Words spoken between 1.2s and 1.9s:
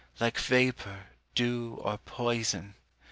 dew,